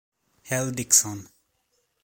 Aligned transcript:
L. 0.49 0.71
Dickson. 0.71 1.29